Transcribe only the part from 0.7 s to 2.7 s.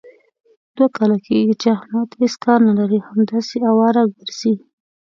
دوه کاله کېږي، چې احمد هېڅ کار